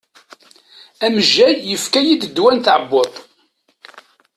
Amejjay 1.05 1.55
yefka-yid 1.69 2.21
ddwa 2.27 2.49
n 2.55 2.59
tɛebbuḍt. 2.65 3.15